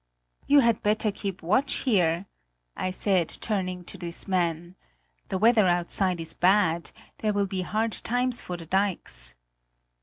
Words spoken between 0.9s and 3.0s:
keep watch here!" I